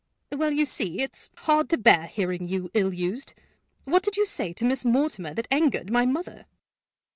"Well, 0.31 0.49
you 0.51 0.65
see 0.65 0.99
it's 1.01 1.29
hard 1.37 1.69
to 1.69 1.77
bear 1.77 2.07
hearing 2.07 2.47
you 2.47 2.71
ill 2.73 2.91
used! 2.91 3.35
What 3.83 4.01
did 4.01 4.17
you 4.17 4.25
say 4.25 4.51
to 4.51 4.65
Miss 4.65 4.83
Mortimer 4.83 5.35
that 5.35 5.47
angered 5.51 5.91
my 5.91 6.07
mother?" 6.07 6.47